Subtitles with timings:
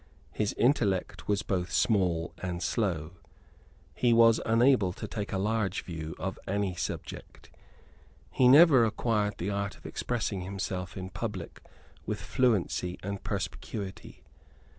[0.31, 3.17] His intellect was both small and slow.
[3.93, 7.51] He was unable to take a large view of any subject.
[8.31, 11.61] He never acquired the art of expressing himself in public
[12.07, 14.23] with fluency and perspicuity.